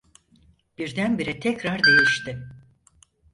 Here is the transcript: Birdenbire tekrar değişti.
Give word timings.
Birdenbire 0.77 1.39
tekrar 1.39 1.83
değişti. 1.83 2.47